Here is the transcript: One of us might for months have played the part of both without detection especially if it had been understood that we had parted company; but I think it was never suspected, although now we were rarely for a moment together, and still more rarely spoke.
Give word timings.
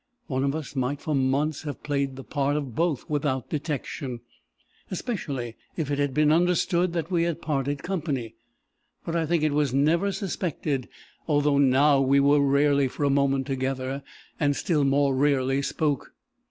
One 0.25 0.43
of 0.43 0.55
us 0.55 0.75
might 0.75 0.99
for 0.99 1.13
months 1.13 1.61
have 1.61 1.83
played 1.83 2.15
the 2.15 2.23
part 2.23 2.55
of 2.57 2.73
both 2.75 3.07
without 3.07 3.51
detection 3.51 4.21
especially 4.89 5.55
if 5.77 5.91
it 5.91 5.99
had 5.99 6.11
been 6.11 6.31
understood 6.31 6.93
that 6.93 7.11
we 7.11 7.21
had 7.21 7.39
parted 7.39 7.83
company; 7.83 8.33
but 9.05 9.15
I 9.15 9.27
think 9.27 9.43
it 9.43 9.53
was 9.53 9.75
never 9.75 10.11
suspected, 10.11 10.89
although 11.27 11.59
now 11.59 12.01
we 12.01 12.19
were 12.19 12.41
rarely 12.41 12.87
for 12.87 13.03
a 13.03 13.11
moment 13.11 13.45
together, 13.45 14.01
and 14.39 14.55
still 14.55 14.83
more 14.83 15.13
rarely 15.15 15.61
spoke. 15.61 16.11